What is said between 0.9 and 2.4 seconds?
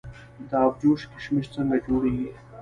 کشمش څنګه جوړیږي؟